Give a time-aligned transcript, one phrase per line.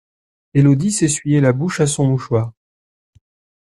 [0.55, 2.51] Élodie s'essuyait la bouche à son mouchoir.